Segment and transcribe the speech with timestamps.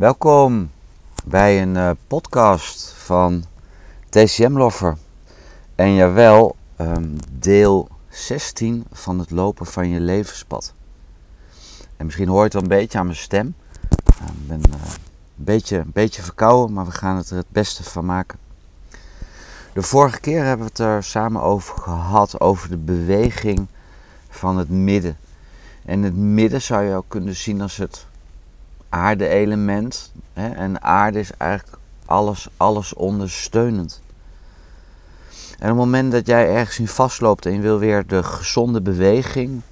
[0.00, 0.70] Welkom
[1.24, 3.44] bij een uh, podcast van
[4.08, 4.96] TCM Lover.
[5.74, 10.74] En jawel, um, deel 16 van het lopen van je levenspad.
[11.96, 13.54] En misschien hoor je het wel een beetje aan mijn stem.
[13.90, 15.00] Ik ben uh, een,
[15.34, 18.38] beetje, een beetje verkouden, maar we gaan het er het beste van maken.
[19.72, 23.66] De vorige keer hebben we het er samen over gehad, over de beweging
[24.28, 25.16] van het midden.
[25.84, 28.08] En het midden zou je ook kunnen zien als het
[28.90, 30.12] aarde-element.
[30.32, 34.00] En aarde is eigenlijk alles, alles ondersteunend.
[35.30, 38.80] En op het moment dat jij ergens in vastloopt en je wil weer de gezonde
[38.80, 39.62] beweging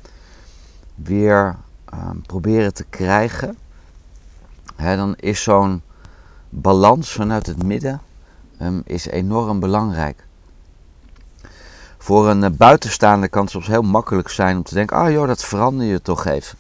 [0.95, 1.57] weer
[1.95, 3.57] uh, proberen te krijgen,
[4.77, 5.83] hè, dan is zo'n
[6.49, 8.01] balans vanuit het midden
[8.63, 10.27] um, is enorm belangrijk.
[11.99, 15.27] Voor een uh, buitenstaander kan het soms heel makkelijk zijn om te denken: ah joh,
[15.27, 16.58] dat verander je toch even.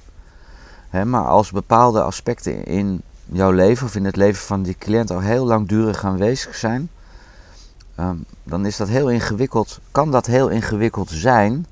[0.91, 5.21] Maar als bepaalde aspecten in jouw leven of in het leven van die cliënt al
[5.21, 6.91] heel langdurig aanwezig zijn,
[8.01, 11.67] um, dan is dat heel ingewikkeld, kan dat heel ingewikkeld zijn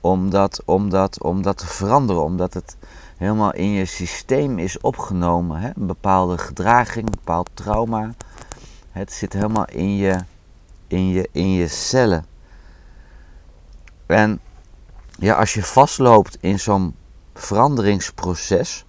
[0.00, 2.76] om dat, om dat, om dat te veranderen, omdat het
[3.16, 5.72] helemaal in je systeem is opgenomen.
[5.76, 8.14] Een bepaalde gedraging, een bepaald trauma.
[8.90, 10.18] Het zit helemaal in je,
[10.86, 12.26] in je, in je cellen.
[14.06, 14.40] En
[15.18, 16.94] ja, als je vastloopt in zo'n
[17.36, 18.84] veranderingsproces,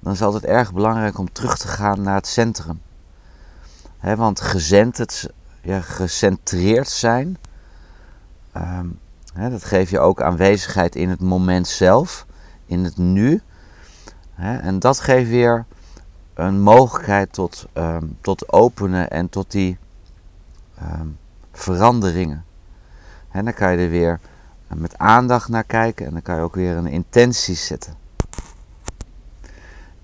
[0.00, 2.80] dan is het altijd erg belangrijk om terug te gaan naar het centrum.
[4.00, 5.26] Want gezend
[5.62, 7.38] ja, gecentreerd zijn,
[9.32, 12.26] he, dat geeft je ook aanwezigheid in het moment zelf,
[12.66, 13.40] in het nu.
[14.36, 15.64] En dat geeft weer
[16.34, 19.78] een mogelijkheid tot, um, tot openen en tot die
[20.82, 21.18] um,
[21.52, 22.44] veranderingen.
[23.30, 24.20] En dan kan je er weer
[24.76, 27.94] met aandacht naar kijken en dan kan je ook weer een intentie zetten.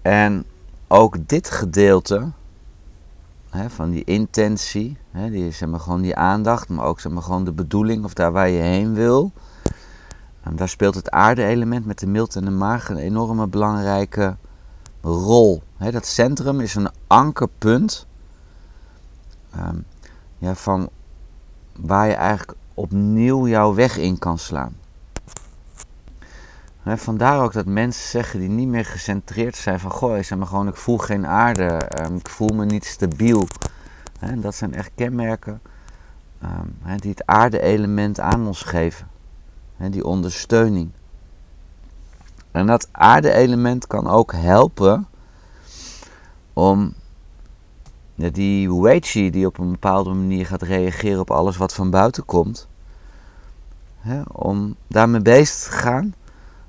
[0.03, 0.45] En
[0.89, 2.31] ook dit gedeelte
[3.51, 7.23] hè, van die intentie, hè, die zeg maar gewoon die aandacht, maar ook zeg maar
[7.23, 9.33] gewoon de bedoeling of daar waar je heen wil.
[10.43, 14.37] En daar speelt het aarde-element met de milt en de maag een enorme belangrijke
[15.03, 15.63] rol.
[15.77, 18.07] Hè, dat centrum is een ankerpunt
[20.39, 20.89] ja, van
[21.77, 24.77] waar je eigenlijk opnieuw jouw weg in kan slaan.
[26.85, 30.99] vandaar ook dat mensen zeggen die niet meer gecentreerd zijn van goh, gewoon ik voel
[30.99, 33.47] geen aarde, um, ik voel me niet stabiel.
[34.41, 35.61] Dat zijn echt kenmerken
[36.83, 39.09] he, die het aarde-element aan ons geven.
[39.91, 40.91] Die ondersteuning.
[42.51, 45.07] En dat aarde-element kan ook helpen
[46.53, 46.95] om
[48.19, 52.69] die Weichi die op een bepaalde manier gaat reageren op alles wat van buiten komt,
[53.99, 56.15] hè, om daarmee bezig te gaan,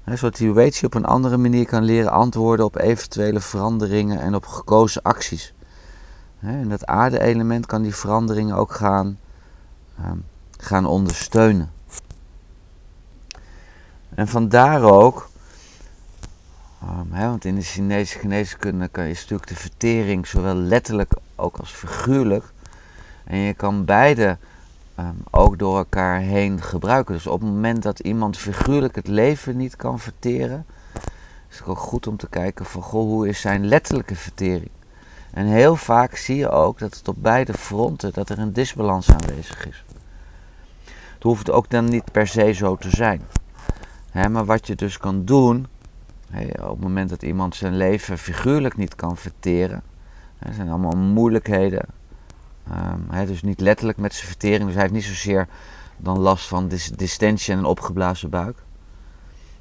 [0.04, 4.36] hè, zodat die Weichi op een andere manier kan leren antwoorden op eventuele veranderingen en
[4.36, 5.54] op gekozen acties.
[6.40, 9.20] Hè, en dat aarde-element kan die veranderingen ook gaan,
[10.06, 10.26] um,
[10.58, 11.72] gaan ondersteunen.
[14.10, 15.30] En vandaar ook
[17.10, 22.44] Hè, want in de Chinese geneeskunde je natuurlijk de vertering zowel letterlijk ook als figuurlijk.
[23.24, 24.38] En je kan beide
[25.00, 27.14] um, ook door elkaar heen gebruiken.
[27.14, 30.66] Dus op het moment dat iemand figuurlijk het leven niet kan verteren,
[31.50, 34.70] is het ook goed om te kijken van goh, hoe is zijn letterlijke vertering.
[35.32, 39.10] En heel vaak zie je ook dat het op beide fronten dat er een disbalans
[39.10, 39.84] aanwezig is.
[41.14, 43.22] Het hoeft ook dan niet per se zo te zijn.
[44.12, 45.68] Hè, maar wat je dus kan doen,
[46.62, 49.82] op het moment dat iemand zijn leven figuurlijk niet kan verteren,
[50.40, 51.86] er zijn allemaal moeilijkheden.
[53.12, 55.48] Um, dus niet letterlijk met zijn vertering, dus hij heeft niet zozeer
[55.98, 58.58] dan last van dis distensie en een opgeblazen buik.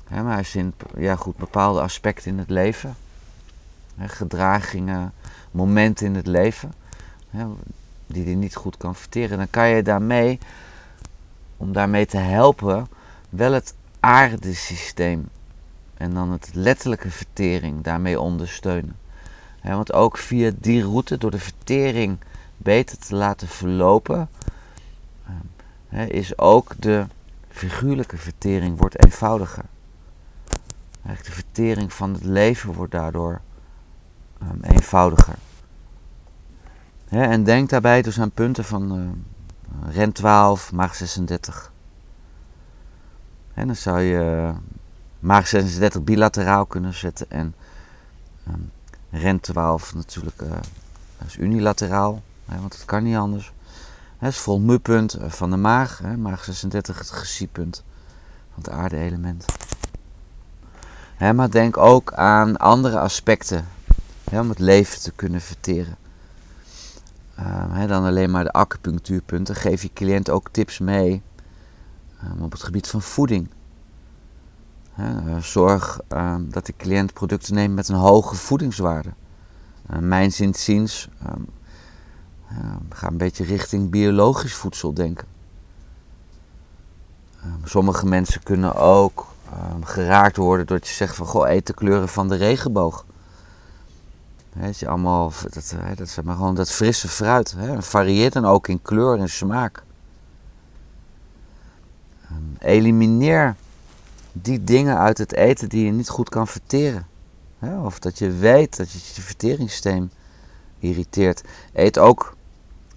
[0.09, 2.97] maar hij zint ja, goed, bepaalde aspecten in het leven,
[3.99, 5.13] gedragingen,
[5.51, 6.73] momenten in het leven,
[8.07, 9.39] die hij niet goed kan verteren.
[9.39, 10.39] Dan kan je daarmee,
[11.57, 12.89] om daarmee te helpen,
[13.29, 15.29] wel het aardesysteem
[15.99, 18.97] en dan het letterlijke vertering daarmee ondersteunen.
[19.63, 22.19] want ook via die route, door de vertering
[22.57, 24.29] beter te laten verlopen,
[26.09, 27.07] is ook de
[27.49, 29.65] figuurlijke vertering wordt eenvoudiger.
[31.03, 33.41] de vertering van het leven wordt daardoor
[34.43, 35.35] um, eenvoudiger.
[37.09, 41.73] en denk daarbij dus aan punten van uh, REN 12, maag 36.
[43.55, 44.53] En dan zou je
[45.21, 47.55] maag 36 bilateraal kunnen zetten en
[48.49, 48.71] um,
[49.11, 50.51] ren 12 natuurlijk uh,
[51.27, 53.53] is unilateraal, hè, want het kan niet anders.
[54.19, 57.85] Het is volmupunt eh, van de maag, hè, maag 36 het gesiepunt
[58.55, 59.47] van het aarde-element.
[61.35, 63.67] maar denk ook aan andere aspecten
[64.25, 65.97] om het leven te kunnen verteren.
[67.35, 69.55] Ehm, dan alleen maar de acupunctuurpunten.
[69.57, 71.23] Geef je cliënt ook tips mee
[72.21, 73.49] ehm, op het gebied van voeding.
[74.99, 79.09] Eh, zorg ehm, dat de cliënt producten neemt met een hoge voedingswaarde.
[79.91, 81.09] Uh, mijn zinziens
[82.89, 85.27] ga een beetje richting biologisch voedsel denken.
[87.65, 89.27] sommige mensen kunnen ook
[89.85, 93.05] geraakt worden door je zegt van goh, eet de kleuren van de regenboog.
[94.53, 97.55] He, je allemaal, dat, dat, maar gewoon dat frisse fruit.
[97.57, 99.83] He, varieert dan ook in kleur en smaak.
[102.31, 103.57] Um, elimineer
[104.43, 107.07] die dingen uit het eten die je niet goed kan verteren.
[107.85, 110.11] of dat je weet dat je je verteringssysteem
[110.79, 111.43] irriteert.
[111.73, 112.37] Eet ook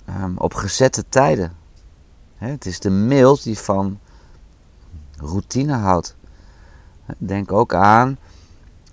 [0.09, 1.51] um, op gezette tijden.
[2.37, 3.99] het is de mild die van
[5.17, 6.15] routine houdt.
[7.17, 8.17] Denk ook aan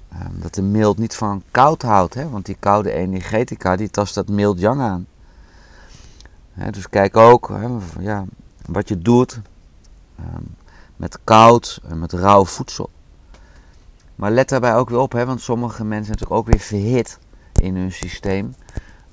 [0.08, 2.28] Ehm, dat de mild niet van koud houdt, hè?
[2.28, 5.06] want die koude energetica die tast dat mild yang aan.
[6.70, 7.68] dus kijk ook hè,
[8.00, 8.24] ja,
[8.66, 9.40] wat je doet
[10.18, 10.42] ehm,
[10.98, 12.90] met koud en met rauw voedsel.
[14.14, 17.18] Maar let daarbij ook weer op, hè, want sommige mensen zijn natuurlijk ook weer verhit
[17.52, 18.54] in hun systeem.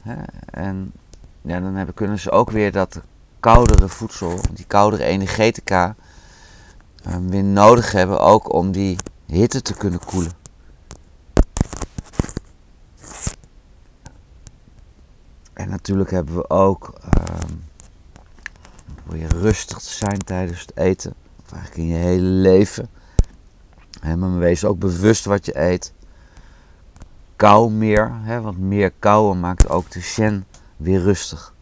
[0.01, 0.15] Hè,
[0.45, 0.91] en
[1.41, 3.01] ja, dan hebben, kunnen ze ook weer dat
[3.39, 5.95] koudere voedsel, die koudere energetica,
[7.07, 10.31] um, weer nodig hebben ook om die hitte te kunnen koelen.
[15.53, 16.93] En natuurlijk hebben we ook
[17.49, 17.63] um,
[19.19, 21.13] je rustig te zijn tijdens het eten.
[21.45, 22.89] Of eigenlijk in je hele leven.
[24.17, 25.93] Maar wees ook bewust wat je eet.
[27.35, 28.11] Kou meer,
[28.41, 30.45] want meer kauwen maakt ook de shen
[30.77, 31.53] weer rustig.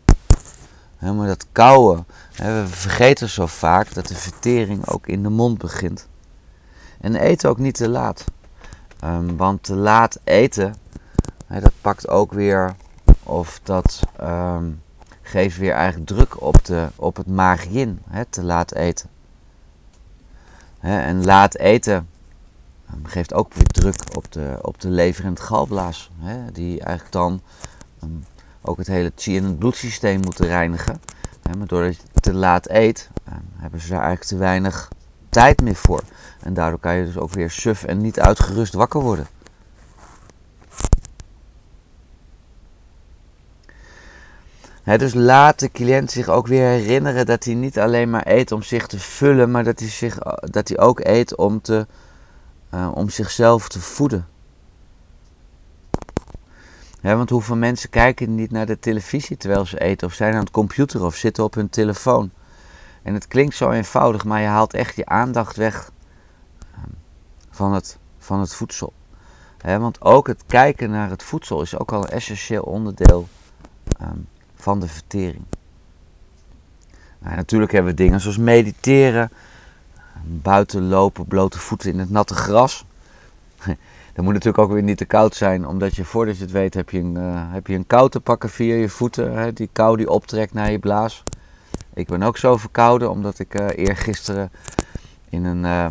[0.99, 6.07] Maar dat kauwen, we vergeten zo vaak dat de vertering ook in de mond begint.
[7.01, 8.23] En eet ook niet te laat.
[9.03, 10.75] Um, want te laat eten,
[11.47, 12.75] dat pakt ook weer
[13.23, 14.81] of dat um,
[15.21, 19.09] geeft weer eigenlijk druk op, de, op het maagin, hè, te laat eten.
[20.83, 22.07] En laat eten
[23.03, 26.11] geeft ook weer druk op de, op de lever en het galblaas.
[26.19, 27.41] Hè, die eigenlijk dan
[28.03, 28.25] um,
[28.61, 31.01] ook het hele chi- en het bloedsysteem moeten reinigen.
[31.41, 33.09] Hè, maar doordat je te laat eet,
[33.55, 34.89] hebben ze daar eigenlijk te weinig
[35.29, 36.01] tijd meer voor.
[36.39, 39.27] En daardoor kan je dus ook weer suf en niet uitgerust wakker worden.
[44.83, 48.61] Dus laat de cliënt zich ook weer herinneren dat hij niet alleen maar eet om
[48.61, 51.87] zich te vullen, maar dat hij, zich, dat hij ook eet om, te,
[52.73, 54.27] uh, om zichzelf te voeden.
[57.01, 60.51] want hoeveel mensen kijken niet naar de televisie terwijl ze eten, of zijn aan het
[60.51, 62.31] computer of zitten op hun telefoon.
[63.01, 65.91] En het klinkt zo eenvoudig, maar je haalt echt je aandacht weg
[66.73, 66.89] ehm,
[67.49, 68.93] van het, van het voedsel.
[69.61, 73.27] want ook het kijken naar het voedsel is ook al een essentieel onderdeel
[74.01, 74.27] um,
[74.63, 75.43] van de vertering.
[77.19, 79.31] Natuurlijk hebben we dingen zoals mediteren,
[80.23, 82.85] buiten lopen, blote voeten in het natte gras.
[84.13, 86.73] Dat moet natuurlijk ook weer niet te koud zijn, omdat je voordat je het weet
[86.73, 89.33] heb je een, uh, heb je een kou te pakken via je voeten.
[89.33, 91.23] Hè, die kou die optrekt naar je blaas.
[91.93, 94.51] Ik ben ook zo verkouden, omdat ik uh, eergisteren
[95.29, 95.85] in een, uh,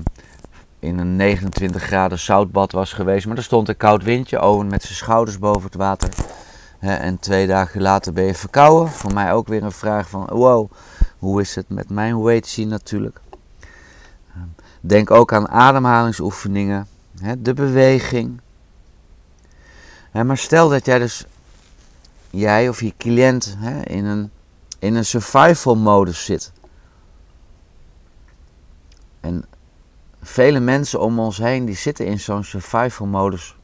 [0.79, 3.27] in een 29 graden zoutbad was geweest.
[3.27, 6.09] Maar er stond een koud windje, Owen met zijn schouders boven het water
[6.83, 8.93] en twee dagen later ben je verkouden.
[8.93, 10.71] Voor mij ook weer een vraag van, wow,
[11.19, 13.21] hoe is het met mijn weight natuurlijk.
[14.35, 14.47] Ehm,
[14.81, 16.87] denk ook aan ademhalingsoefeningen,
[17.39, 18.41] de beweging.
[20.13, 21.27] Maar stel dat jij dus,
[22.31, 24.31] jij of je cliënt in een,
[24.79, 26.53] in een survival modus zit.
[29.21, 29.45] En
[30.23, 33.57] vele mensen om ons heen die zitten in zo'n survival modus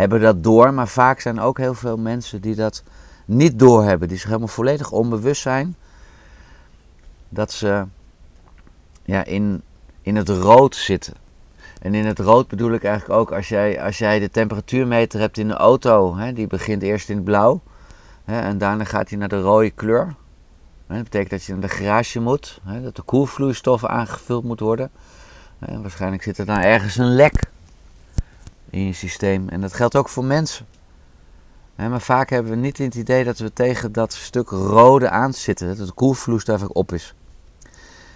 [0.00, 2.82] hebben dat door, maar vaak zijn ook heel veel mensen die dat
[3.24, 5.76] niet doorhebben, die zich helemaal volledig onbewust zijn
[7.28, 7.84] dat ze
[9.02, 9.62] ja, in,
[10.02, 11.14] in het rood zitten.
[11.82, 15.38] En in het rood bedoel ik eigenlijk ook als jij, als jij de temperatuurmeter hebt
[15.38, 17.60] in de auto, hè, die begint eerst in het blauw
[18.24, 20.14] hè, en daarna gaat hij naar de rode kleur.
[20.86, 24.90] Dat betekent dat je naar de garage moet, dat de koelvloeistof aangevuld moet worden.
[25.58, 27.42] waarschijnlijk zit er dan ergens een lek
[28.70, 29.48] in je systeem.
[29.48, 30.66] En dat geldt ook voor mensen.
[31.76, 35.76] maar vaak hebben we niet het idee dat we tegen dat stuk rode aan zitten,
[35.76, 37.14] dat de koelvloeistof op is.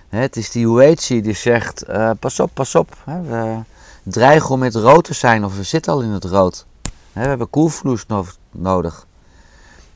[0.08, 2.96] het is die Uechi die zegt, uh, pas op, pas op.
[3.04, 3.60] we
[4.02, 6.66] dreigen om in het rood te zijn of we zitten al in het rood.
[7.12, 9.06] we hebben koelvloeistof nodig.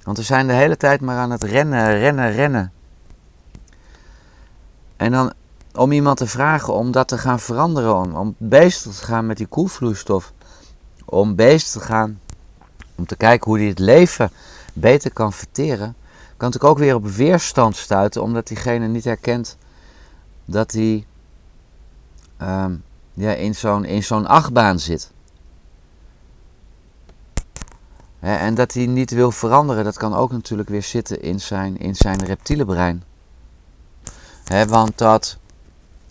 [0.03, 2.73] Want we zijn de hele tijd maar aan het rennen, rennen, rennen.
[4.97, 5.33] En dan
[5.75, 9.37] om iemand te vragen om dat te gaan veranderen, om, om bezig te gaan met
[9.37, 10.33] die koelvloeistof
[11.11, 12.21] om bezig te gaan
[12.95, 14.31] om te kijken hoe hij het leven
[14.73, 15.95] beter kan verteren,
[16.37, 19.57] kan natuurlijk ook weer op weerstand stuiten, omdat diegene niet herkent
[20.45, 21.07] dat hij
[22.37, 22.75] ehm,
[23.15, 25.11] ja, in zo'n zo'n achtbaan zit.
[28.21, 31.95] en dat hij niet wil veranderen, dat kan ook natuurlijk weer zitten in zijn, in
[31.95, 33.03] zijn reptiele brein.
[34.69, 35.39] want dat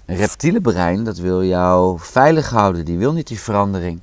[0.05, 4.01] reptiele brein, dat wil jou veilig houden, die wil niet die verandering.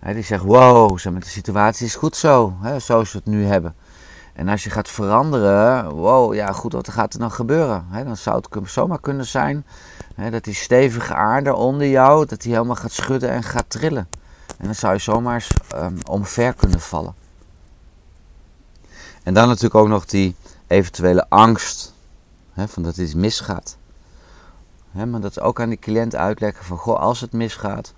[0.00, 3.74] Die zegt, wow, de situatie is goed zo, zoals we het nu hebben.
[4.32, 7.86] En als je gaat veranderen, wow, ja goed, wat gaat er dan gebeuren?
[8.04, 9.64] dan zou het zomaar kunnen zijn
[10.30, 14.08] dat die stevige aarde onder jou, dat die helemaal gaat schudden en gaat trillen.
[14.58, 17.14] En dan zou je zomaar um, omver kunnen vallen.
[19.22, 20.34] En dan natuurlijk ook nog die
[20.66, 21.94] eventuele angst
[22.54, 23.76] van dat iets misgaat.
[24.92, 27.94] maar dat ook aan die cliënt uitleggen van, goh, als het misgaat,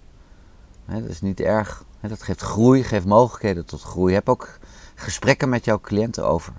[0.86, 1.84] dat is niet erg.
[2.08, 4.08] Dat geeft groei, geeft mogelijkheden tot groei.
[4.08, 4.58] Je hebt ook
[4.94, 6.52] gesprekken met jouw cliënten over.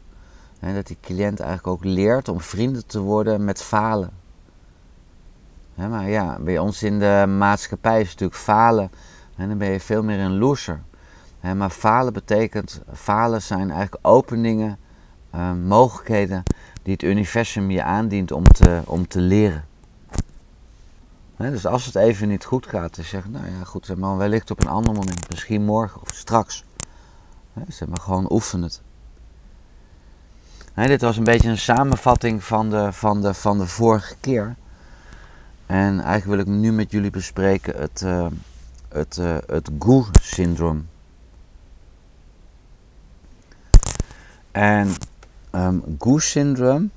[0.60, 4.10] dat die cliënt eigenlijk ook leert om vrienden te worden met falen.
[5.76, 8.92] maar ja, bij ons in de maatschappij is natuurlijk falen.
[9.36, 10.82] En dan ben je veel meer een loser.
[11.56, 14.78] maar falen betekent, falen zijn eigenlijk openingen,
[15.36, 16.44] uh, mogelijkheden
[16.84, 19.66] die het universum je aandient om te, om te leren.
[21.38, 24.52] Dus als het even niet goed gaat, dan zeg je, nou ja, goed, maar wellicht
[24.52, 26.64] op een ander moment, misschien morgen of straks.
[27.68, 28.82] Zeg maar gewoon oefen het.
[30.76, 34.56] dit was een beetje een samenvatting van de, van de, van de vorige keer.
[35.66, 38.28] En eigenlijk wil ik nu met jullie bespreken het, uh,
[38.90, 40.88] het, uh, het GU-syndroom.
[44.52, 44.96] En um,
[45.52, 46.92] ehm, GU-syndroom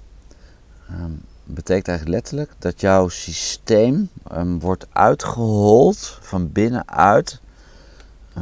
[0.90, 7.40] um, betekent eigenlijk letterlijk dat jouw systeem um, wordt uitgehold van binnenuit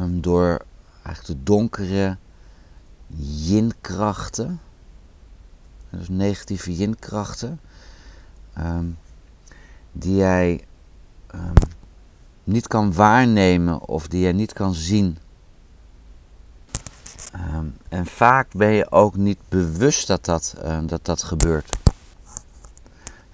[0.09, 0.61] door
[1.03, 2.17] eigenlijk de donkere
[3.17, 4.59] yin-krachten,
[5.89, 7.59] dus negatieve yin-krachten,
[8.53, 8.85] ehm,
[9.91, 10.65] die jij
[12.43, 15.17] niet kan waarnemen of die jij niet kan zien.
[17.89, 21.73] En vaak ben je ook niet bewust dat dat, dat, dat gebeurt.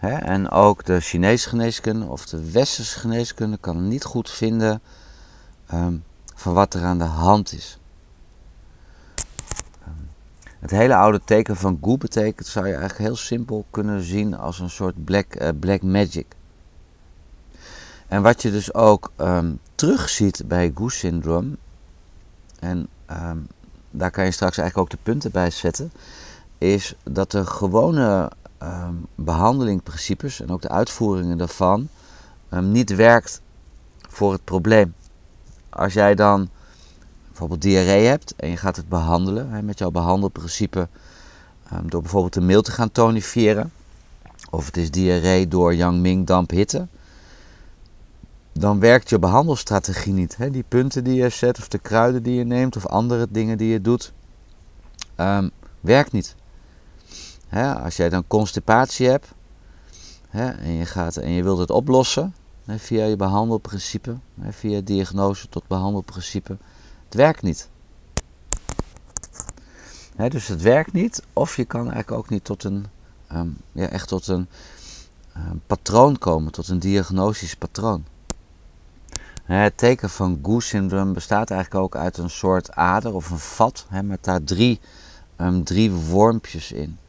[0.02, 4.82] En ook de Chinese geneeskunde of de Westerse geneeskunde kan niet goed vinden
[6.36, 7.80] van wat er aan de hand is.
[10.62, 14.60] Het hele oude teken van Gu betekent, zou je eigenlijk heel simpel kunnen zien als
[14.60, 16.26] een soort black, uh, black magic.
[18.08, 21.58] En wat je dus ook um, terugziet bij Gu syndroom,
[22.60, 23.38] en ehm,
[23.92, 25.92] daar kan je straks eigenlijk ook de punten bij zetten,
[26.58, 28.32] is dat de gewone
[28.64, 31.88] um, behandelingprincipes en ook de uitvoeringen daarvan
[32.50, 33.42] niet werkt
[34.10, 34.94] voor het probleem
[35.70, 36.50] als jij dan
[37.28, 40.88] bijvoorbeeld diarree hebt en je gaat het behandelen met jouw behandelprincipe
[41.74, 43.72] um, door bijvoorbeeld de meel te gaan tonifiëren,
[44.50, 46.88] of het is diarree door Yang Ming damp hitte,
[48.54, 50.38] dan werkt je behandelstrategie niet.
[50.52, 53.72] Die punten die je zet, of de kruiden die je neemt, of andere dingen die
[53.72, 54.14] je doet,
[55.80, 56.36] werkt niet.
[57.52, 59.28] Hè, als jij dan constipatie hebt
[60.30, 62.36] hè, en, je je wilt het oplossen,
[62.68, 64.18] via je behandelprincipe,
[64.50, 66.58] via diagnose tot behandelprincipe.
[67.06, 67.70] Het werkt niet.
[70.16, 72.86] dus het werkt niet, of je kan eigenlijk ook niet tot een,
[73.28, 74.48] ehm, ja, echt tot een
[75.34, 78.06] ehm, patroon komen, tot een diagnostisch patroon.
[79.44, 84.24] Het teken van Goose-syndroom bestaat eigenlijk ook uit een soort ader of een vat met
[84.24, 84.80] daar drie,
[85.38, 87.00] um, drie wormpjes in.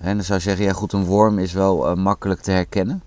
[0.00, 3.02] En dan zou je zeggen, ja goed, een worm is wel uh, makkelijk te herkennen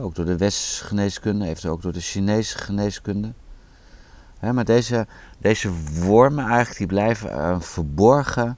[0.00, 3.32] ook door de westerse geneeskunde, heeft ook door de Chinese geneeskunde.
[4.40, 5.06] maar deze,
[5.38, 8.56] deze wormen eigenlijk die blijven uh, verborgen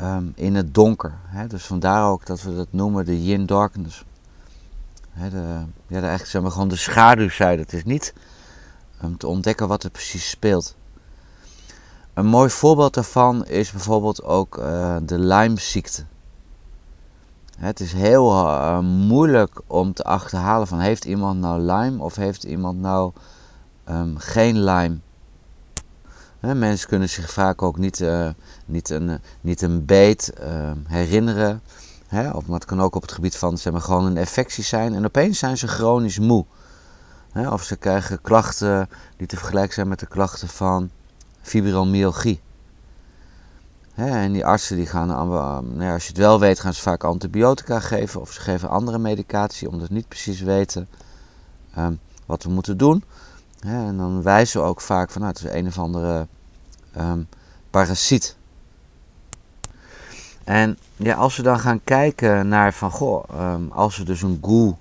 [0.00, 1.14] um, in het donker.
[1.48, 4.04] dus vandaar ook dat we dat noemen de yin darkness.
[5.14, 7.62] de, ja, eigenlijk zeg maar gewoon de schaduwzijde.
[7.62, 8.14] Het is niet
[9.04, 10.76] um, te ontdekken wat er precies speelt.
[12.14, 16.04] Een mooi voorbeeld daarvan is bijvoorbeeld ook uh, de Lyme-ziekte.
[17.62, 22.44] Het is heel uh, moeilijk om te achterhalen van heeft iemand nou Lyme of heeft
[22.44, 23.12] iemand nou
[23.88, 24.98] um, geen Lyme.
[26.40, 28.28] Mensen kunnen zich vaak ook niet, uh,
[28.66, 31.62] niet, een, niet een beet uh, herinneren.
[32.06, 34.64] He, of, maar het kan ook op het gebied van zeg maar, gewoon een infectie
[34.64, 34.94] zijn.
[34.94, 36.44] En opeens zijn ze chronisch moe.
[37.34, 40.90] Of ze krijgen klachten die te vergelijken zijn met de klachten van
[41.40, 42.40] fibromyalgie
[43.94, 47.04] en die artsen die gaan, uh, nou als je het wel weet, gaan ze vaak
[47.04, 50.88] antibiotica geven of ze geven andere medicatie omdat ze niet precies weten
[51.78, 53.04] um, wat we moeten doen.
[53.60, 56.26] en dan wijzen we ook vaak van, nou, het is een of andere
[56.98, 57.28] um,
[57.70, 58.36] parasiet.
[60.44, 63.24] En ja, als we dan gaan kijken naar van goh,
[63.70, 64.76] als we dus een GOE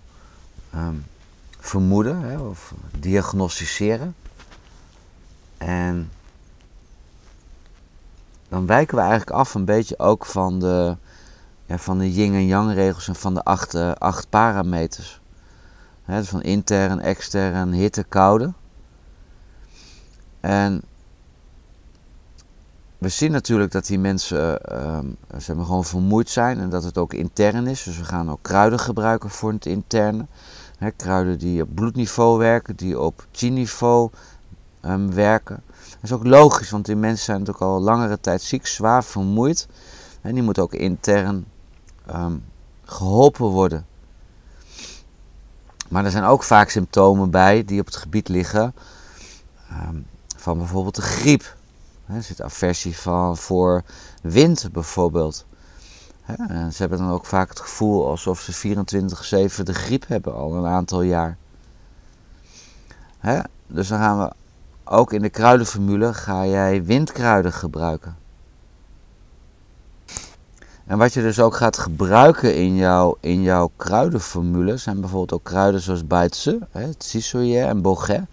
[1.59, 4.15] vermoeden of diagnosticeren.
[5.57, 6.11] En
[8.51, 10.97] dan wijken we eigenlijk af een beetje ook van de,
[11.65, 15.21] ja, van de yin en yang regels en van de acht, uh, acht parameters.
[16.03, 18.53] Hè, dus van intern, extern, hitte, koude.
[20.39, 20.81] En
[22.97, 24.99] we zien natuurlijk dat die mensen uh,
[25.39, 27.83] ze gewoon vermoeid zijn en dat het ook intern is.
[27.83, 30.25] Dus we gaan ook kruiden gebruiken voor het interne.
[30.95, 34.09] kruiden die op bloedniveau werken, die op chi-niveau
[34.81, 35.63] um, werken.
[36.01, 39.67] Dat is ook logisch, want die mensen zijn natuurlijk al langere tijd ziek, zwaar vermoeid.
[40.21, 41.45] En die moeten ook intern
[42.09, 42.43] um,
[42.83, 43.85] geholpen worden.
[45.89, 48.73] Maar er zijn ook vaak symptomen bij die op het gebied liggen
[49.71, 50.05] um,
[50.37, 51.55] van bijvoorbeeld de griep.
[52.05, 53.83] Er zit aversie van voor
[54.21, 55.45] wind bijvoorbeeld.
[56.47, 58.75] Ze hebben dan ook vaak het gevoel alsof ze
[59.59, 61.37] 24-7 de griep hebben al een aantal jaar.
[63.67, 64.33] Dus dan gaan we
[64.91, 68.17] ook in de kruidenformule ga jij windkruiden gebruiken.
[70.85, 75.43] En wat je dus ook gaat gebruiken in jouw, in jouw kruidenformule zijn bijvoorbeeld ook
[75.43, 76.59] kruiden zoals baitse,
[76.97, 78.25] tsisoye en boget.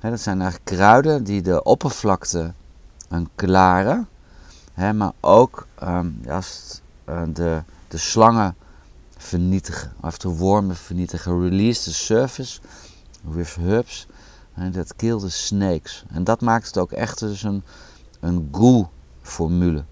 [0.00, 2.52] dat zijn eigenlijk kruiden die de oppervlakte
[3.08, 4.08] een klaren,
[4.74, 5.66] maar ook
[6.28, 8.56] als uh, de, de slangen
[9.16, 11.40] vernietigen, of de wormen vernietigen.
[11.42, 12.60] Release the surface
[13.22, 14.06] with herbs
[14.72, 16.04] dat kill the snakes.
[16.08, 17.62] En dat maakt het ook echt dus een,
[18.20, 19.84] een goo-formule.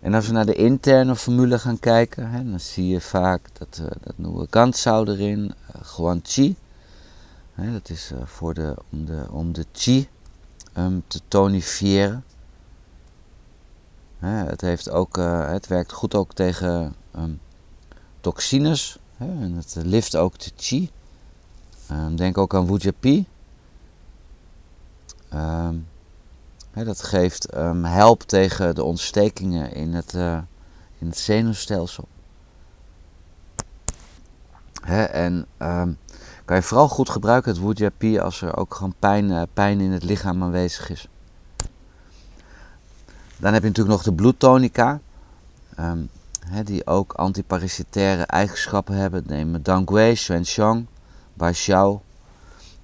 [0.00, 3.78] En als we naar de interne formule gaan kijken, hè, dan zie je vaak dat,
[3.80, 6.56] uh, dat noemen we erin, uh, Guanchi.
[7.52, 10.08] Hè, dat is uh, voor de, om, de, om de chi
[10.76, 12.24] um, te tonifiëren.
[14.18, 17.40] Hè, het, heeft ook, het werkt goed ook tegen um,
[18.20, 18.98] toxines.
[19.16, 20.90] Hè, en het lift ook de chi.
[21.90, 23.26] Um, denk ook aan Wujapi.
[25.34, 25.86] Um,
[26.72, 30.38] dat geeft um, help tegen de ontstekingen in het, uh,
[30.98, 32.08] in het zenuwstelsel.
[35.10, 35.46] en
[36.44, 39.92] kan je vooral goed gebruiken het Wujapi als er ook gewoon pijn, uh, pijn in
[39.92, 41.08] het lichaam aanwezig is.
[43.36, 45.00] Dan heb je natuurlijk nog de bloedtonica.
[46.64, 49.24] die ook antiparasitaire eigenschappen hebben.
[49.26, 50.86] Neem Dangui, Xuanxiang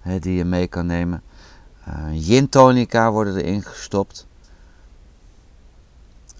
[0.00, 1.22] hè, die je mee kan nemen.
[1.88, 4.26] Uh, yin tonica worden erin gestopt.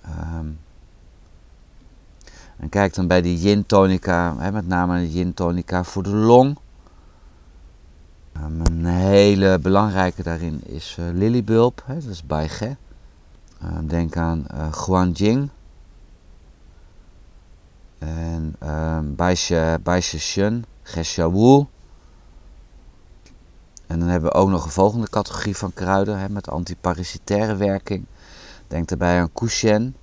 [0.07, 0.59] Um,
[2.57, 6.15] en kijk dan bij die yin tonica, hè, met name de yin tonica voor de
[6.15, 6.59] long.
[8.37, 12.77] Um, een hele belangrijke daarin is uh, lilybulb, hè, dat is Bai Ge.
[13.65, 15.49] Uh, denk aan uh, Guanjing.
[17.99, 19.15] En um,
[19.83, 21.67] Bai Shun, Ge Wu.
[23.91, 28.05] En dan hebben we ook nog een volgende categorie van kruiden hè, met antiparasitaire werking.
[28.67, 29.97] Denk daarbij aan Kushen,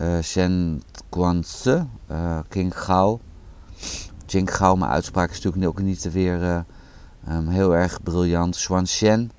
[0.00, 3.20] uh, Shen Guanzi, uh, King Gao.
[4.26, 6.58] Jing Gao, mijn uitspraak is natuurlijk ook niet weer uh,
[7.28, 8.56] um, heel erg briljant.
[8.56, 9.30] Xuan Shen,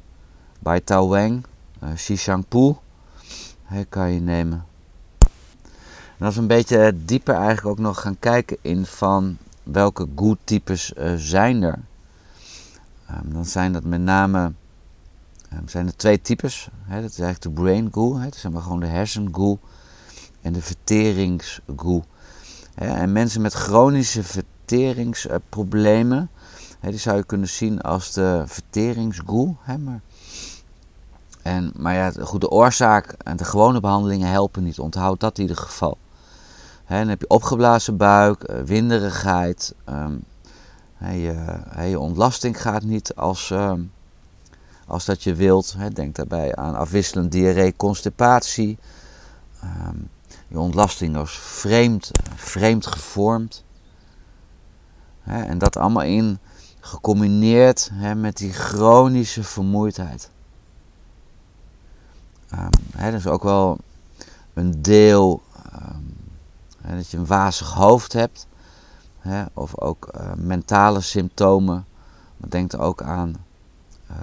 [0.59, 1.45] Bai Tao Weng,
[1.83, 2.75] uh, Shishangpu,
[3.63, 4.65] hè, kan je nemen.
[6.17, 10.37] En als we een beetje dieper eigenlijk ook nog gaan kijken in van welke good
[10.43, 11.79] types zijn er
[13.23, 14.53] dan zijn dat met name
[15.53, 16.69] um, zijn er twee types.
[16.83, 19.59] Hè, dat is eigenlijk de brain goo, hè, dat is maar gewoon de hersengoo
[20.41, 22.03] en de verteringsgoo.
[22.75, 26.29] En mensen met chronische verteringsproblemen,
[26.81, 29.57] die zou je kunnen zien als de verteringsgoo.
[29.65, 30.01] Maar,
[31.41, 34.79] en, maar ja, goed, de oorzaak en de gewone behandelingen helpen niet.
[34.79, 35.97] Onthoud dat in ieder geval.
[36.87, 39.75] Dan heb je opgeblazen buik, eh, winderigheid,
[40.99, 43.81] je, je ontlasting gaat niet als, ehm,
[44.87, 45.75] als dat je wilt.
[45.93, 48.77] denk daarbij aan afwisselend diarree, constipatie.
[49.61, 49.97] Ehm,
[50.47, 53.65] je ontlasting was vreemd, vreemd gevormd.
[55.23, 56.39] en dat allemaal in
[56.79, 60.29] gecombineerd met die chronische vermoeidheid.
[62.53, 62.69] Um,
[63.11, 63.77] dat is ook wel
[64.53, 65.41] een deel
[66.95, 68.47] dat je een wazig hoofd hebt.
[69.27, 71.85] Hè, of ook uh, mentale symptomen.
[72.37, 73.35] Maar denk ook aan
[74.11, 74.17] uh,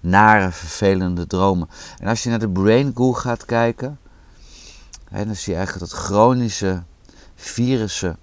[0.00, 1.68] nare, vervelende dromen.
[1.98, 3.98] En als je naar de brain goo gaat kijken,
[5.08, 6.82] hè, dan zie je eigenlijk dat chronische
[7.34, 8.16] virussen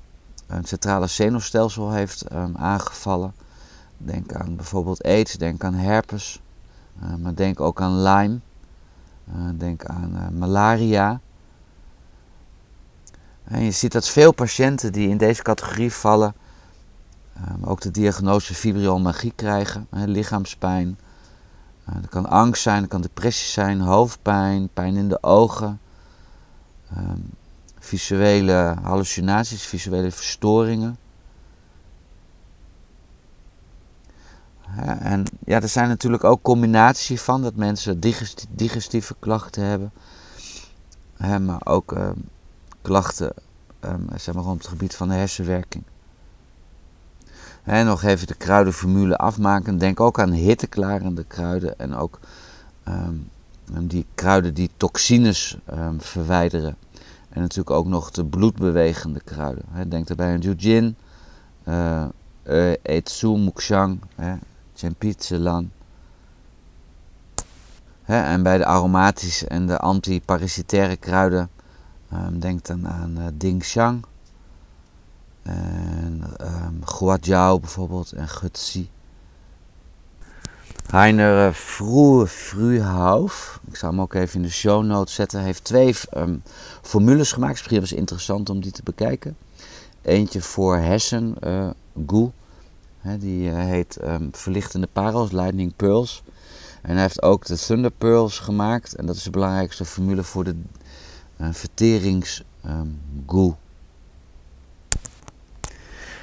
[0.48, 3.34] het centrale zenuwstelsel heeft um, aangevallen.
[3.98, 6.42] Denk aan bijvoorbeeld aids, denk aan herpes,
[7.04, 8.40] uh, maar denk ook aan Lyme.
[9.58, 11.20] denk aan malaria.
[13.48, 16.36] En je ziet dat veel patiënten die in deze categorie vallen
[17.50, 21.00] um, ook de diagnose fibromyalgie krijgen, lichaamspijn.
[21.90, 25.80] Uh, er kan angst zijn, er kan depressie zijn, hoofdpijn, pijn in de ogen,
[26.98, 27.30] um,
[27.80, 30.98] visuele hallucinaties, visuele verstoringen.
[35.00, 38.00] en ja, er zijn natuurlijk ook combinaties van dat mensen
[38.50, 39.92] digestieve klachten hebben,
[41.46, 42.10] maar ook uh,
[42.88, 43.34] klachten
[43.82, 45.84] um, zeg maar, op het gebied van de hersenwerking.
[47.64, 49.78] En nog even de kruidenformule afmaken.
[49.78, 52.20] Denk ook aan hitteklarende kruiden en ook
[52.88, 53.30] um,
[53.82, 56.76] die kruiden die toxines um, verwijderen.
[57.30, 59.90] En natuurlijk ook nog de bloedbewegende kruiden.
[59.90, 60.96] Denk daarbij aan Jujin,
[61.66, 62.06] uh,
[62.82, 64.00] Etsu, Muxiang,
[64.76, 65.16] Chenpi.
[68.06, 71.50] En bij de aromatische en de antiparasitaire kruiden
[72.14, 74.06] um, denk dan aan uh, Xiang.
[75.44, 78.90] En um, Guadjao bijvoorbeeld en Gutsi.
[80.88, 81.54] Heiner
[82.28, 86.44] Fruhauf, ik zal hem ook even in de show notes zetten, heeft twee um,
[86.82, 87.54] formules gemaakt.
[87.54, 89.38] Misschien was het interessant om die te bekijken.
[90.02, 91.70] Eentje voor hersen, uh,
[92.08, 92.30] Gu,
[93.20, 94.00] die heet
[94.32, 96.24] Verlichtende Parels, Lightning Pearls.
[96.82, 98.96] En hij heeft ook de Thunder Pearls gemaakt.
[98.96, 100.56] En dat is de belangrijkste formule voor de
[101.42, 103.00] uh, verterings um,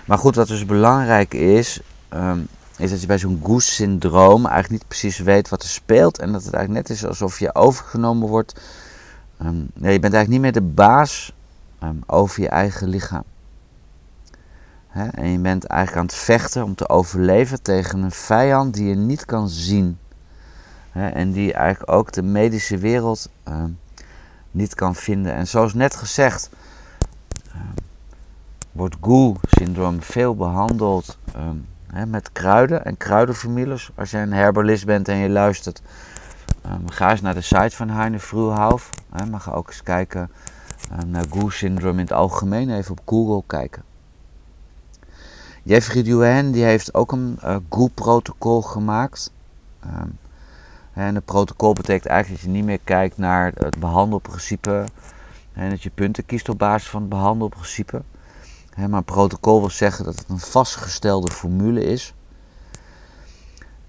[0.05, 1.81] maar goed, wat dus belangrijk is,
[2.15, 2.47] um,
[2.77, 6.19] is dat je bij zo'n goose-syndroom eigenlijk niet precies weet wat er speelt.
[6.19, 8.61] En dat het eigenlijk net is alsof je overgenomen wordt.
[9.75, 11.33] Nee, je bent eigenlijk niet meer de baas
[11.83, 13.25] um, over je eigen lichaam.
[14.93, 18.95] En je bent eigenlijk aan het vechten om te overleven tegen een vijand die je
[18.95, 19.99] niet kan zien.
[20.93, 23.29] En die eigenlijk ook de medische wereld
[24.55, 25.35] niet kan vinden.
[25.35, 26.51] En zoals net gezegd,
[28.73, 33.91] wordt GU-syndroom veel behandeld um, hè, met kruiden en kruidenformules.
[33.95, 35.83] Als je een herbalist bent en je luistert,
[36.67, 38.91] um, ga eens naar de site van Heine Vroehouf.
[39.31, 40.31] Maar ga ook eens kijken
[41.01, 42.71] um, naar GU-syndroom in het algemeen.
[42.71, 43.83] Even op Google kijken.
[45.63, 49.33] Jeffrey Duen die heeft ook een uh, GU-protocol gemaakt.
[50.95, 54.85] En het protocol betekent eigenlijk dat je niet meer kijkt naar het behandelprincipe.
[55.53, 58.03] En dat je punten kiest op basis van het behandelprincipe
[58.77, 62.15] maar protocol wil zeggen dat het een vastgestelde formule is.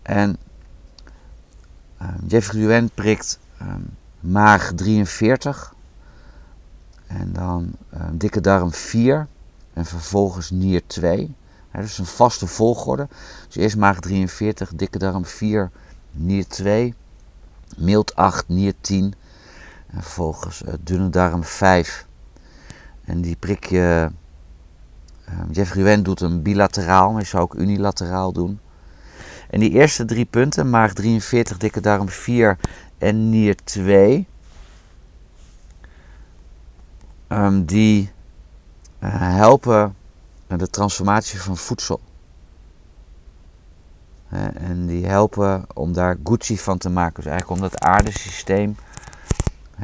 [0.01, 0.37] En
[2.01, 5.73] um, Jeffrey Duen prikt um, maag 43.
[7.07, 9.27] En dan um, dikke darm 4.
[9.73, 11.35] En vervolgens nier 2.
[11.69, 13.07] He, dus een vaste volgorde.
[13.47, 15.71] Dus eerst maag 43, dikke darm 4,
[16.15, 16.93] nier 2.
[17.77, 19.13] Mild 8, nier 10.
[19.87, 22.05] En vervolgens uh, dunne darm 5.
[23.03, 24.09] En die prik je
[25.25, 28.59] Ehm, Jeffrey Wen doet hem bilateraal, maar je zou ook unilateraal doen.
[29.49, 32.57] En die eerste drie punten, maag 43, dikke darm 4
[32.97, 34.27] en nier 2,
[37.27, 38.11] ehm, die
[38.99, 39.95] uh, helpen
[40.47, 41.99] de transformatie van voedsel.
[44.53, 47.23] En die helpen om daar Gucci van te maken.
[47.23, 48.75] Dus eigenlijk om dat aardesysteem,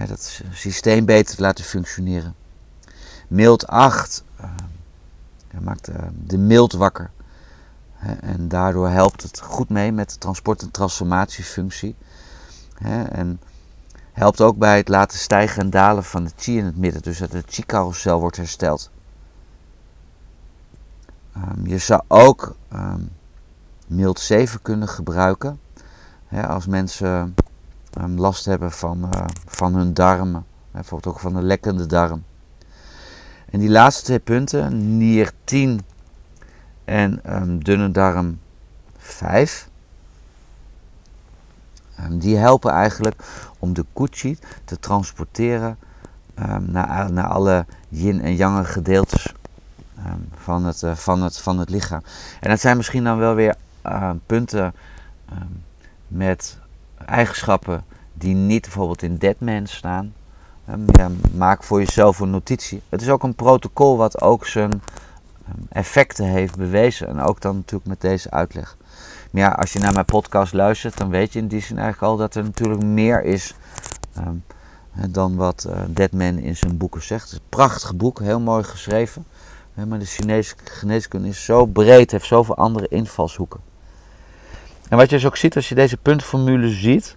[0.08, 2.36] dat systeem beter te laten functioneren.
[3.28, 4.24] Mild 8
[5.52, 7.12] hij maakt uh, de mild wakker.
[8.20, 11.96] En daardoor helpt het goed mee met de transport- en transformatiefunctie.
[13.12, 13.42] En
[14.12, 17.02] helpt ook bij het laten stijgen en dalen van de chi in het midden.
[17.02, 18.90] Dus dat de chi-carousel wordt hersteld.
[21.38, 23.12] Um, je zou ook um,
[23.92, 25.60] mild 7 kunnen gebruiken.
[26.48, 27.36] als mensen
[28.02, 30.46] um, last hebben van, uh, van hun darmen.
[30.72, 32.24] Bijvoorbeeld ook van een lekkende darm.
[33.50, 35.82] En die laatste twee punten, nier 10
[36.86, 38.40] en um, dunne darm
[38.98, 39.70] 5,
[42.00, 43.24] um, ehm, die helpen eigenlijk
[43.60, 45.78] om de kuchi te transporteren
[46.60, 49.34] naar, naar alle yin en yang gedeeltes
[50.36, 52.02] van, het, uh, van, het, van het lichaam.
[52.40, 53.56] En dat zijn misschien dan wel weer
[54.26, 54.74] punten
[56.08, 56.60] met
[57.06, 60.14] eigenschappen die niet bijvoorbeeld in Deadman staan.
[60.66, 62.82] Ehm, maak voor jezelf een notitie.
[62.90, 67.08] Het is ook een protocol wat ook zijn ehm, effecten heeft bewezen.
[67.08, 68.78] En ook dan natuurlijk met deze uitleg.
[69.32, 72.12] Maar ja, als je naar mijn podcast luistert, dan weet je in die zin eigenlijk
[72.12, 73.54] al dat er natuurlijk meer is
[74.14, 74.36] ehm,
[75.10, 77.24] dan wat uh, Deadman in zijn boeken zegt.
[77.24, 79.26] Het is een prachtig boek, heel mooi geschreven.
[79.88, 83.71] maar de Chinese geneeskunde is zo breed, heeft zoveel andere invalshoeken.
[84.92, 87.16] En wat je dus ook ziet als je deze puntformule ziet,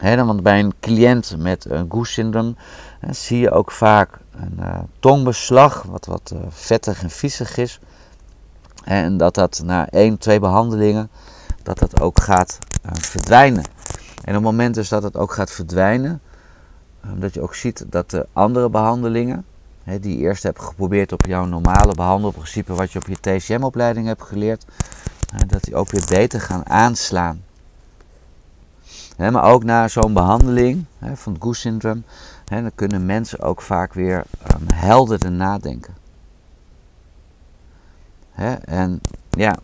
[0.00, 2.56] want bij een cliënt met een Goose-syndroom
[3.10, 7.80] zie je ook vaak een uh, tongbeslag, wat wat uh, vettig en viezig is.
[8.84, 11.10] En dat dat na één, twee behandelingen,
[11.62, 13.64] dat dat ook gaat verdwijnen.
[14.24, 16.20] En op het moment dus dat het ook gaat verdwijnen,
[17.14, 19.44] dat je ook ziet dat de andere behandelingen,
[19.82, 24.06] hè, die je eerst hebt geprobeerd op jouw normale behandelprincipe, wat je op je TCM-opleiding
[24.06, 24.64] hebt geleerd,
[25.46, 27.42] dat die ook weer beter gaan aanslaan.
[29.16, 32.04] maar ook na zo'n behandeling van het Goose-syndroom,
[32.44, 35.94] dan kunnen mensen ook vaak weer um, helderder nadenken.
[38.64, 39.58] en ja,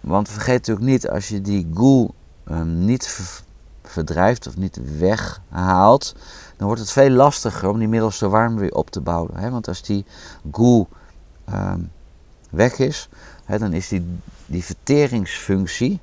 [0.00, 2.10] want vergeet natuurlijk niet, als je die goe
[2.50, 3.36] um, niet
[3.82, 6.14] verdrijft of niet weghaalt,
[6.56, 9.50] dan wordt het veel lastiger om die middelste warm weer op te bouwen.
[9.50, 10.04] Want als die
[10.50, 10.86] goe
[11.52, 11.90] um,
[12.50, 13.08] weg is,
[13.46, 14.06] dan is die,
[14.52, 16.00] die verteringsfunctie,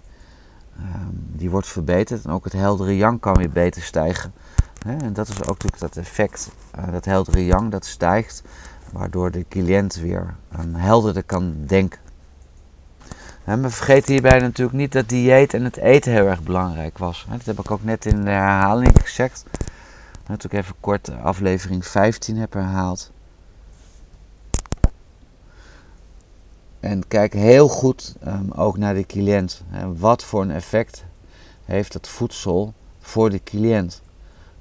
[1.32, 4.34] die wordt verbeterd en ook het heldere yang kan weer beter stijgen.
[4.86, 8.44] En dat is ook natuurlijk dat effect, uh, dat heldere yang dat stijgt,
[8.92, 12.00] waardoor de cliënt weer um, helderder kan denken.
[13.44, 17.26] En we vergeten hierbij natuurlijk niet dat dieet en het eten heel erg belangrijk was.
[17.30, 19.46] Dat heb ik ook net in de herhaling gezegd.
[20.24, 23.12] Dat ik even kort aflevering 15 heb herhaald.
[26.80, 29.62] En kijk heel goed um, ook naar de cliënt.
[29.98, 31.04] Wat voor een effect
[31.66, 34.02] heeft het voedsel voor de cliënt?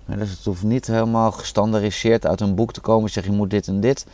[0.06, 3.10] Dus het hoeft niet helemaal gestandardiseerd uit een boek te komen.
[3.10, 4.06] Zeg je moet dit en dit.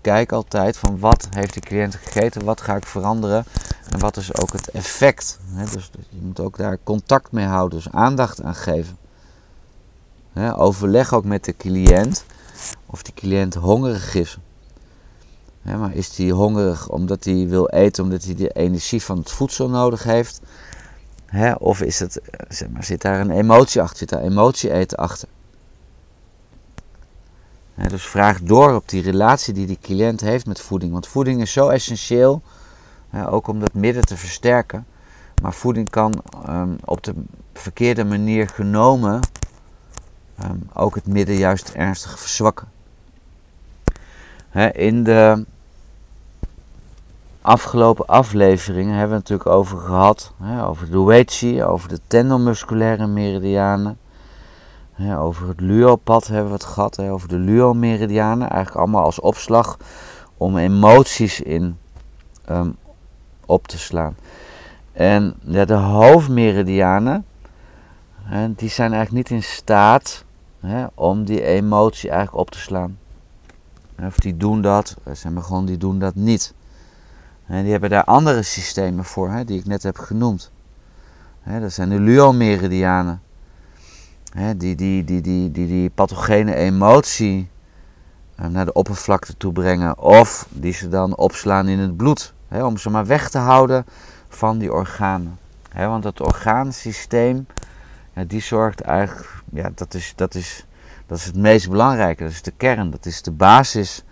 [0.00, 3.44] Kijk altijd van wat heeft de cliënt gegeten, wat ga ik veranderen
[3.90, 5.38] en wat is ook het effect.
[5.72, 8.96] Dus je moet ook daar contact mee houden, dus aandacht aan geven.
[10.56, 12.24] Overleg ook met de cliënt
[12.86, 14.38] of die cliënt hongerig is.
[15.74, 19.68] Maar is hij hongerig omdat hij wil eten, omdat hij de energie van het voedsel
[19.68, 20.40] nodig heeft?
[21.58, 23.98] Of is het, zeg maar, zit daar een emotie achter?
[23.98, 25.28] Zit daar emotie eten achter?
[27.74, 30.92] Dus vraag door op die relatie die die cliënt heeft met voeding.
[30.92, 32.42] Want voeding is zo essentieel,
[33.26, 34.86] ook om dat midden te versterken.
[35.42, 37.14] Maar voeding kan um, op de
[37.52, 39.20] verkeerde manier genomen
[40.44, 42.68] um, ook het midden juist ernstig verzwakken.
[44.72, 45.44] In de
[47.46, 50.32] afgelopen afleveringen hebben we het natuurlijk over gehad.
[50.42, 53.98] Hè, over de Weichi, over de tendomusculaire meridianen.
[54.92, 56.96] Hè, over het Luopad hebben we het gehad.
[56.96, 58.50] Hè, over de Luo-meridianen.
[58.50, 59.76] Eigenlijk allemaal als opslag
[60.36, 61.78] om emoties in
[62.50, 62.76] um,
[63.46, 64.16] op te slaan.
[64.92, 67.24] En ja, de hoofdmeridianen,
[68.22, 70.24] hè, die zijn eigenlijk niet in staat
[70.94, 72.98] om die emotie eigenlijk op te slaan.
[74.02, 76.54] Of die doen dat, zeg maar gewoon, die doen dat niet.
[77.46, 80.50] Die hebben daar andere systemen voor, hè, die ik net heb genoemd.
[81.40, 83.22] Hè, dat zijn de luomeridianen.
[84.32, 87.50] Hè, die, die, die, die, die, die pathogene emotie
[88.34, 89.98] eh, naar de oppervlakte toe brengen.
[89.98, 92.34] Of die ze dan opslaan in het bloed.
[92.48, 93.86] Hè, om ze maar weg te houden
[94.28, 95.38] van die organen.
[95.68, 97.46] Hè, want het orgaansysteem,
[98.12, 100.66] ja, die zorgt eigenlijk, ja, dat is, dat, is,
[101.06, 102.22] dat is het meest belangrijke.
[102.22, 104.04] Dat is de kern, dat is de basis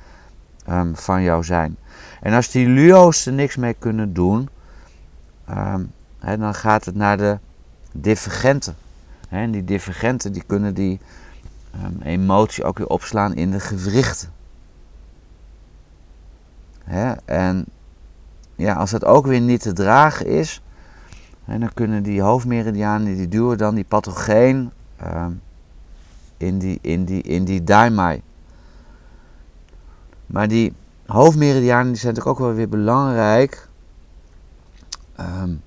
[0.68, 1.76] um, van jouw zijn.
[2.24, 4.48] En als die luo's er niks mee kunnen doen,
[5.50, 7.38] um, dan gaat het naar de
[7.92, 8.76] divergenten.
[9.28, 11.00] en die divergenten die kunnen die
[11.84, 14.28] um, emotie ook weer opslaan in de gewrichten.
[17.24, 17.64] en
[18.56, 20.62] ja, als het ook weer niet te dragen is,
[21.44, 24.70] dan kunnen die hoofdmeridianen, die duwen dan die pathogeen
[25.02, 25.40] um,
[26.36, 28.22] in die, in die, in die daimai.
[30.26, 30.74] Maar die
[31.06, 33.68] hoofdmeridianen die zijn natuurlijk ook wel weer belangrijk
[35.20, 35.62] um,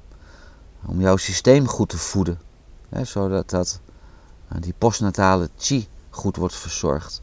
[0.85, 2.39] om jouw systeem goed te voeden.
[2.89, 3.79] Hè, zodat dat,
[4.53, 7.21] uh, die postnatale chi goed wordt verzorgd.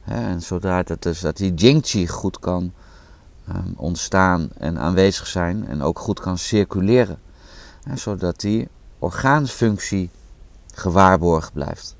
[0.00, 2.72] Hè, en zodra dat, dus, dat die jing chi goed kan
[3.48, 7.18] um, ontstaan en aanwezig zijn en ook goed kan circuleren.
[7.82, 8.68] Hè, zodat die
[8.98, 10.10] orgaanfunctie
[10.74, 11.96] gewaarborgd blijft.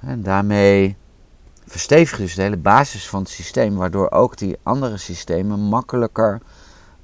[0.00, 0.96] En daarmee
[1.66, 6.40] verstevigen dus de hele basis van het systeem, waardoor ook die andere systemen makkelijker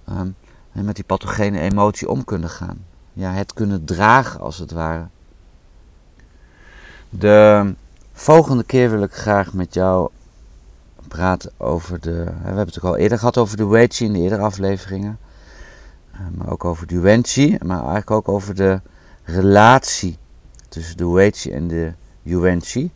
[0.08, 0.36] um,
[0.72, 2.84] met die pathogene emotie om kunnen gaan.
[3.12, 5.06] Ja, het kunnen dragen als het ware.
[7.08, 7.74] De
[8.12, 10.10] volgende keer wil ik graag met jou
[11.08, 12.24] praten over de.
[12.24, 15.18] We hebben het ook al eerder gehad over de Weichi in de eerdere afleveringen.
[16.12, 18.80] Eh, maar ook over de maar eigenlijk ook over de
[19.24, 20.18] relatie
[20.68, 22.90] tussen de Weichi en de Yuanchi.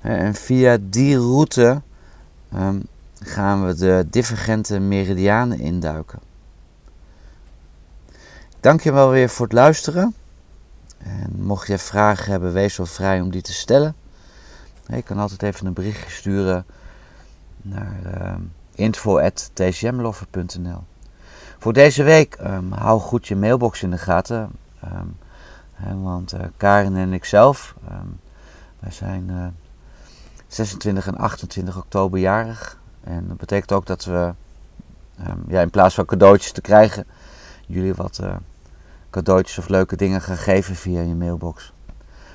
[0.00, 1.82] En via die route
[2.54, 2.82] um,
[3.20, 6.18] gaan we de divergente meridianen induiken.
[8.60, 10.14] Dank je wel weer voor het luisteren.
[10.98, 13.94] En mocht je vragen hebben, wees zo vrij om die te stellen.
[14.86, 16.64] Je kan altijd even een berichtje sturen
[17.62, 18.34] naar uh,
[18.74, 20.82] info.tcmlover.nl
[21.58, 24.50] Voor deze week um, hou goed je mailbox in de gaten.
[26.02, 27.74] Want uh, Karin en ik zelf,
[28.78, 29.46] wij zijn uh,
[30.50, 32.78] 26 en 28 oktober jarig.
[33.04, 34.32] En dat betekent ook dat we
[35.48, 37.06] ja, in plaats van cadeautjes te krijgen,
[37.66, 38.36] jullie wat uh,
[39.10, 41.72] cadeautjes of leuke dingen gaan geven via je mailbox.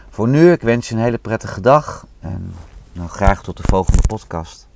[0.10, 2.54] Voor nu, ik wens je een hele prettige dag en
[2.92, 4.68] nou, graag tot de volgende podcast.